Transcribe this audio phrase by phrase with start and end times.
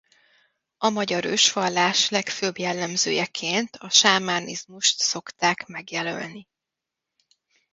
[0.77, 6.47] A magyar ősvallás legfőbb jellemzőjeként a sámánizmust szokták megjelölni.